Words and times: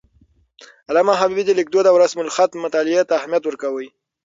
علامه 0.89 1.13
حبيبي 1.19 1.43
د 1.45 1.51
لیک 1.57 1.67
دود 1.71 1.85
او 1.91 1.95
رسم 2.03 2.17
الخط 2.23 2.51
مطالعې 2.65 3.01
ته 3.09 3.13
اهمیت 3.19 3.43
ورکاوه. 3.45 3.85